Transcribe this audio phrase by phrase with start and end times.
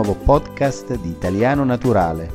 [0.00, 2.28] nuovo podcast di Italiano Naturale,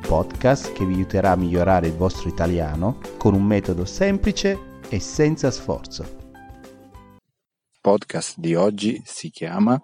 [0.00, 5.52] podcast che vi aiuterà a migliorare il vostro italiano con un metodo semplice e senza
[5.52, 6.02] sforzo.
[6.02, 9.80] Il podcast di oggi si chiama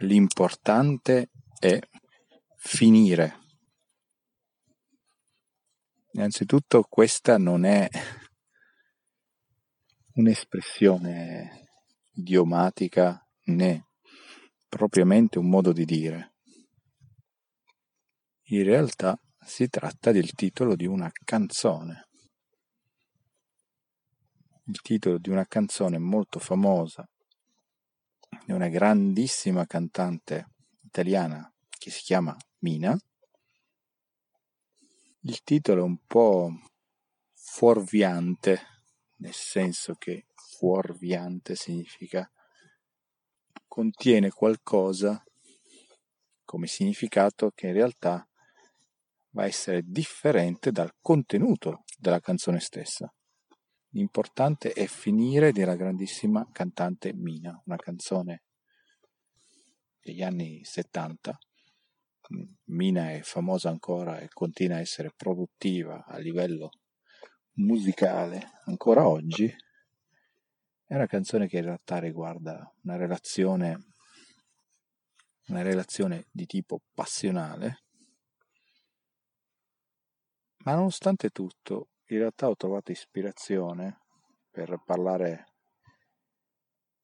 [0.00, 1.78] L'importante è
[2.58, 3.38] finire.
[6.12, 7.88] Innanzitutto questa non è
[10.12, 11.70] un'espressione
[12.12, 13.85] idiomatica né
[14.76, 16.34] propriamente un modo di dire.
[18.48, 22.08] In realtà si tratta del titolo di una canzone.
[24.64, 27.08] Il titolo di una canzone molto famosa
[28.44, 32.96] di una grandissima cantante italiana che si chiama Mina.
[35.20, 36.50] Il titolo è un po'
[37.32, 38.60] fuorviante,
[39.16, 42.30] nel senso che fuorviante significa
[43.76, 45.22] contiene qualcosa
[46.46, 48.26] come significato che in realtà
[49.34, 53.14] va a essere differente dal contenuto della canzone stessa.
[53.90, 58.44] L'importante è finire della grandissima cantante Mina, una canzone
[60.00, 61.38] degli anni 70.
[62.70, 66.70] Mina è famosa ancora e continua a essere produttiva a livello
[67.56, 69.54] musicale ancora oggi
[70.86, 73.86] è una canzone che in realtà riguarda una relazione,
[75.48, 77.82] una relazione di tipo passionale,
[80.58, 84.02] ma nonostante tutto, in realtà ho trovato ispirazione
[84.48, 85.54] per parlare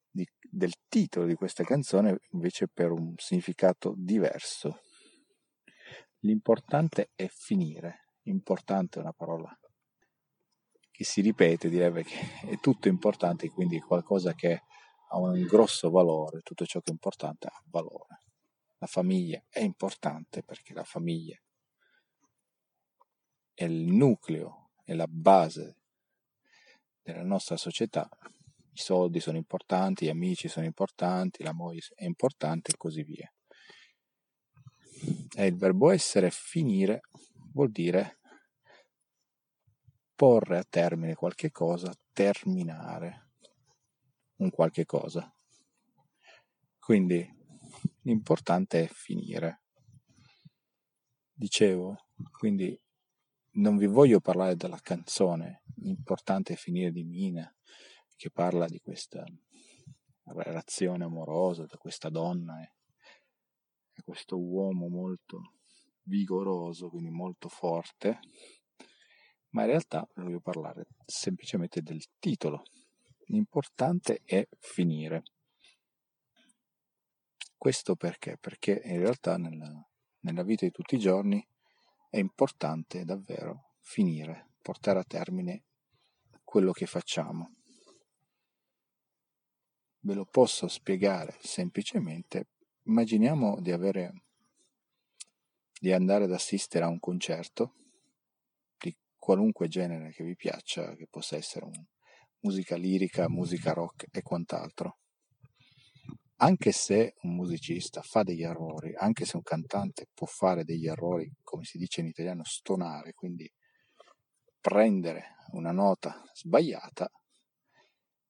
[0.08, 4.80] di, del titolo di questa canzone invece per un significato diverso.
[6.20, 8.10] L'importante è finire.
[8.26, 9.52] Importante è una parola
[10.92, 14.62] che si ripete, direbbe che è tutto importante, quindi qualcosa che
[15.08, 18.20] ha un grosso valore, tutto ciò che è importante ha valore.
[18.78, 21.36] La famiglia è importante perché la famiglia
[23.54, 25.78] è il nucleo, è la base
[27.02, 28.08] della nostra società.
[28.74, 33.32] I soldi sono importanti, gli amici sono importanti, l'amore è importante e così via.
[35.34, 37.02] E il verbo essere finire
[37.52, 38.18] vuol dire
[40.22, 43.30] porre a termine qualche cosa, terminare
[44.36, 45.28] un qualche cosa.
[46.78, 47.28] Quindi
[48.02, 49.64] l'importante è finire.
[51.32, 52.06] Dicevo,
[52.38, 52.80] quindi
[53.54, 57.52] non vi voglio parlare della canzone, l'importante è finire di Mina,
[58.14, 59.24] che parla di questa
[60.26, 62.74] relazione amorosa da questa donna e,
[63.92, 65.54] e questo uomo molto
[66.02, 68.20] vigoroso, quindi molto forte,
[69.52, 72.62] ma in realtà voglio parlare semplicemente del titolo.
[73.26, 75.22] L'importante è finire.
[77.56, 78.36] Questo perché?
[78.38, 79.72] Perché in realtà nella,
[80.20, 81.46] nella vita di tutti i giorni
[82.10, 85.64] è importante davvero finire, portare a termine
[86.44, 87.54] quello che facciamo.
[90.00, 92.48] Ve lo posso spiegare semplicemente.
[92.84, 94.24] Immaginiamo di avere
[95.78, 97.81] di andare ad assistere a un concerto
[99.22, 101.84] qualunque genere che vi piaccia, che possa essere un,
[102.40, 104.98] musica lirica, musica rock e quant'altro.
[106.38, 111.32] Anche se un musicista fa degli errori, anche se un cantante può fare degli errori,
[111.40, 113.48] come si dice in italiano, stonare, quindi
[114.60, 117.08] prendere una nota sbagliata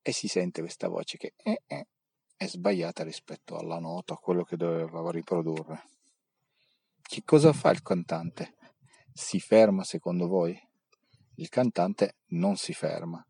[0.02, 1.86] e si sente questa voce che eh, eh,
[2.36, 5.84] è sbagliata rispetto alla nota, a quello che doveva riprodurre.
[7.00, 8.56] Che cosa fa il cantante?
[9.10, 10.70] Si ferma secondo voi?
[11.36, 13.24] Il cantante non si ferma,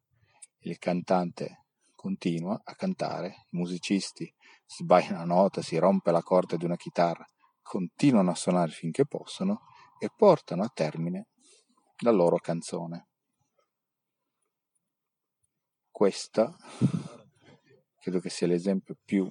[0.61, 4.33] il cantante continua a cantare, i musicisti
[4.67, 7.25] sbagliano una nota, si rompe la corda di una chitarra,
[7.63, 9.63] continuano a suonare finché possono
[10.01, 11.29] e portano a termine
[11.99, 13.09] la loro canzone.
[15.91, 16.57] Questa
[18.01, 19.31] credo che sia l'esempio più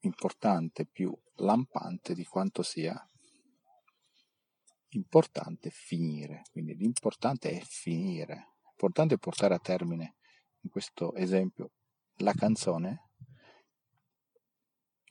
[0.00, 2.94] importante, più lampante di quanto sia
[4.90, 10.16] importante finire, quindi l'importante è finire, l'importante è portare a termine,
[10.62, 11.72] in questo esempio,
[12.16, 13.08] la canzone.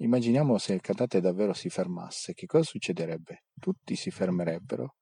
[0.01, 3.45] Immaginiamo se il cantante davvero si fermasse, che cosa succederebbe?
[3.59, 4.95] Tutti si fermerebbero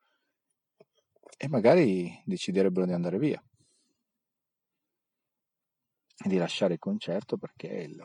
[1.37, 3.41] e magari deciderebbero di andare via
[6.25, 8.03] e di lasciare il concerto perché il,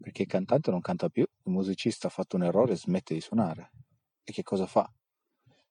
[0.00, 3.20] perché il cantante non canta più, il musicista ha fatto un errore e smette di
[3.20, 3.72] suonare.
[4.22, 4.88] E che cosa fa?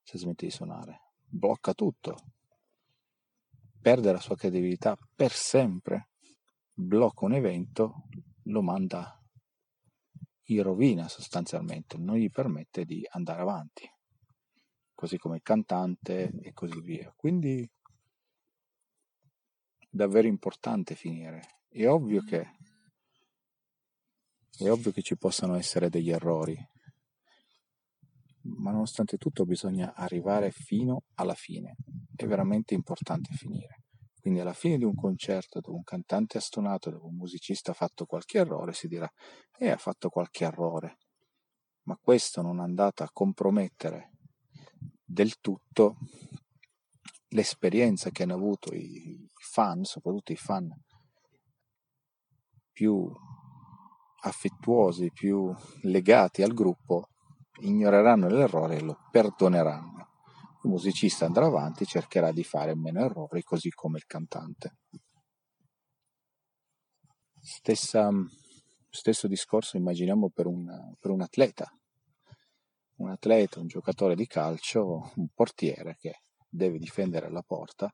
[0.03, 1.13] Se smette di suonare.
[1.25, 2.17] Blocca tutto.
[3.81, 6.09] Perde la sua credibilità per sempre.
[6.73, 8.07] Blocca un evento,
[8.44, 9.17] lo manda
[10.45, 13.89] gli rovina sostanzialmente, non gli permette di andare avanti,
[14.94, 17.13] così come il cantante e così via.
[17.15, 17.69] Quindi
[19.89, 21.61] davvero importante finire.
[21.69, 22.57] È ovvio che
[24.56, 26.56] è ovvio che ci possano essere degli errori,
[28.44, 31.75] ma nonostante tutto bisogna arrivare fino alla fine.
[32.16, 33.84] È veramente importante finire.
[34.19, 37.74] Quindi alla fine di un concerto dove un cantante ha stonato, dove un musicista ha
[37.74, 39.10] fatto qualche errore, si dirà,
[39.57, 40.98] eh, ha fatto qualche errore,
[41.84, 44.12] ma questo non è andato a compromettere
[45.04, 45.98] del tutto
[47.30, 50.69] l'esperienza che hanno avuto i fan, soprattutto i fan
[52.72, 53.12] più
[54.22, 57.10] affettuosi, più legati al gruppo,
[57.59, 60.03] ignoreranno l'errore e lo perdoneranno
[60.63, 64.77] il musicista andrà avanti, cercherà di fare meno errori, così come il cantante.
[67.39, 68.09] Stessa,
[68.89, 71.69] stesso discorso immaginiamo per un, per un atleta.
[72.95, 77.94] Un atleta, un giocatore di calcio, un portiere che deve difendere la porta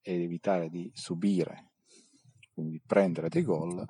[0.00, 1.72] ed evitare di subire,
[2.52, 3.84] quindi prendere dei gol,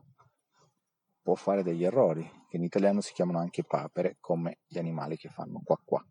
[1.25, 5.31] può fare degli errori, che in italiano si chiamano anche papere, come gli animali che
[5.31, 6.07] fanno qua qua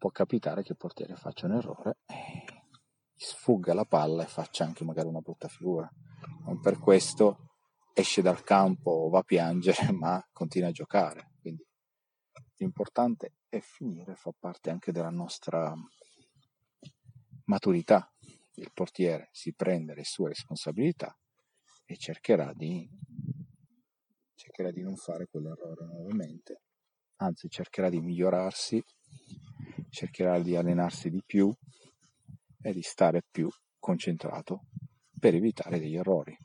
[0.00, 2.46] può capitare che il portiere faccia un errore e
[3.14, 5.86] sfugga la palla e faccia anche magari una brutta figura.
[6.46, 7.50] Non per questo
[7.92, 11.32] esce dal campo o va a piangere, ma continua a giocare.
[11.38, 11.62] Quindi
[12.56, 15.74] l'importante è finire, fa parte anche della nostra
[17.44, 18.10] maturità.
[18.54, 21.14] Il portiere si prende le sue responsabilità
[21.90, 22.88] e cercherà di,
[24.36, 26.62] cercherà di non fare quell'errore nuovamente,
[27.16, 28.80] anzi cercherà di migliorarsi
[29.90, 31.52] cercherà di allenarsi di più
[32.62, 33.48] e di stare più
[33.78, 34.66] concentrato
[35.18, 36.36] per evitare degli errori.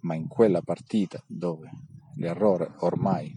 [0.00, 1.70] Ma in quella partita dove
[2.16, 3.32] l'errore ormai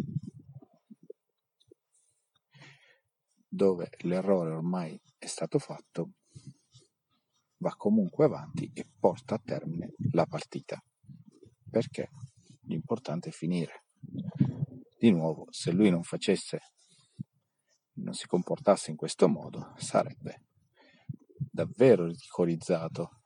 [3.50, 6.12] dove l'errore ormai è stato fatto,
[7.58, 10.81] va comunque avanti e porta a termine la partita.
[11.69, 12.10] Perché
[12.64, 13.86] l'importante è finire.
[15.00, 16.60] Di nuovo, se lui non facesse
[17.98, 20.46] non si comportasse in questo modo, sarebbe
[21.38, 23.22] davvero ridicolizzato.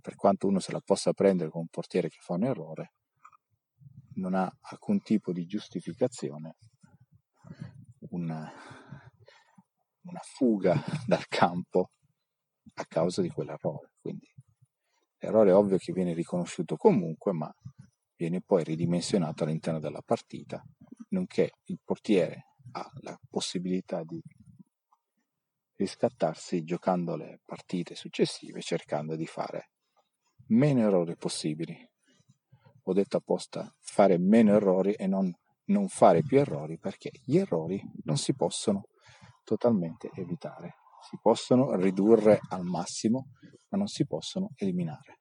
[0.00, 2.94] Per quanto uno se la possa prendere con un portiere che fa un errore,
[4.14, 6.56] non ha alcun tipo di giustificazione
[8.10, 8.50] una,
[10.02, 11.90] una fuga dal campo
[12.74, 13.92] a causa di quell'errore.
[14.00, 14.28] Quindi
[15.18, 17.52] l'errore è ovvio che viene riconosciuto comunque, ma
[18.16, 20.62] viene poi ridimensionato all'interno della partita,
[21.10, 24.20] nonché il portiere ha la possibilità di
[25.76, 29.70] riscattarsi giocando le partite successive cercando di fare
[30.48, 31.76] meno errori possibili.
[32.84, 35.32] Ho detto apposta fare meno errori e non,
[35.66, 38.88] non fare più errori perché gli errori non si possono
[39.44, 40.76] totalmente evitare,
[41.08, 43.28] si possono ridurre al massimo
[43.68, 45.20] ma non si possono eliminare.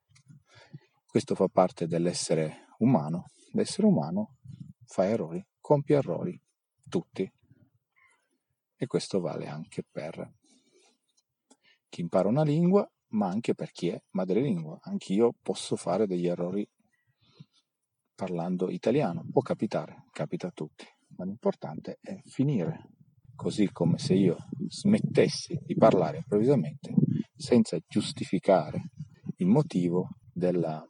[1.05, 3.25] Questo fa parte dell'essere umano.
[3.53, 4.35] L'essere umano
[4.85, 6.39] fa errori, compie errori,
[6.88, 7.31] tutti.
[8.79, 10.33] E questo vale anche per
[11.89, 14.79] chi impara una lingua, ma anche per chi è madrelingua.
[14.81, 16.67] Anch'io posso fare degli errori
[18.13, 22.89] parlando italiano, può capitare, capita a tutti, ma l'importante è finire,
[23.36, 26.93] così come se io smettessi di parlare improvvisamente
[27.38, 28.89] senza giustificare
[29.38, 30.86] il motivo della,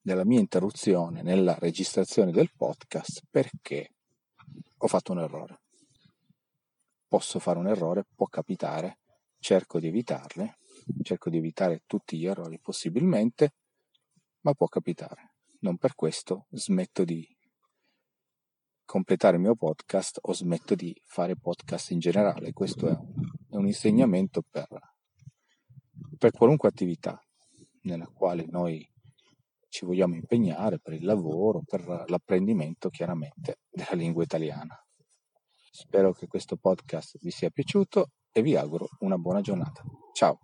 [0.00, 3.94] della mia interruzione nella registrazione del podcast perché
[4.78, 5.60] ho fatto un errore
[7.08, 8.98] posso fare un errore, può capitare,
[9.38, 10.58] cerco di evitarle,
[11.02, 13.54] cerco di evitare tutti gli errori possibilmente,
[14.42, 15.32] ma può capitare.
[15.60, 17.26] Non per questo smetto di
[18.84, 22.52] completare il mio podcast o smetto di fare podcast in generale.
[22.52, 23.12] Questo è un,
[23.50, 24.68] è un insegnamento per,
[26.18, 27.18] per qualunque attività
[27.82, 28.86] nella quale noi
[29.68, 34.74] ci vogliamo impegnare per il lavoro, per l'apprendimento chiaramente della lingua italiana.
[35.70, 39.82] Spero che questo podcast vi sia piaciuto e vi auguro una buona giornata.
[40.12, 40.38] Ciao!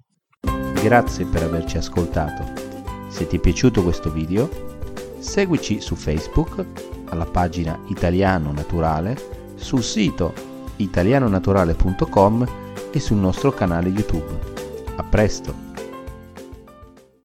[0.83, 3.11] Grazie per averci ascoltato.
[3.11, 4.49] Se ti è piaciuto questo video,
[5.19, 9.16] seguici su Facebook, alla pagina Italiano Naturale,
[9.57, 10.33] sul sito
[10.76, 14.52] italianonaturale.com e sul nostro canale YouTube.
[14.97, 15.63] A presto!